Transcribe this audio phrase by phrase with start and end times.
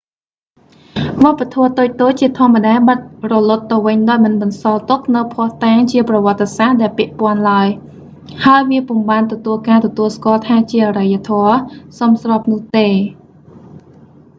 [1.23, 1.69] វប្បធម៌
[2.01, 7.67] តូចៗជាធម្មតាបាត់រលត់ទៅវិញដោយមិនបន្សល់ទុកនូវភស្តុតាងជាប្រវត្តិសាស្ត្រដែលពាក់ព័ន្ធឡើយ
[8.45, 11.57] ហើយវាពុំបានទទួលការទទួលស្គាល់ថាជាអរិយធម៌
[11.99, 12.87] សមស្របនោះទេ